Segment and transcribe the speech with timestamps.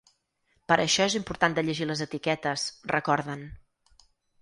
[0.73, 2.67] Per això és important de llegir les etiquetes,
[2.97, 3.49] recorden.